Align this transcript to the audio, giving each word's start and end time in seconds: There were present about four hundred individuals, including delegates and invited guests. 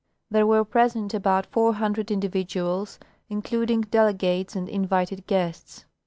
There 0.31 0.47
were 0.47 0.65
present 0.65 1.13
about 1.13 1.45
four 1.45 1.75
hundred 1.75 2.09
individuals, 2.09 2.97
including 3.29 3.81
delegates 3.81 4.55
and 4.55 4.67
invited 4.67 5.27
guests. 5.27 5.85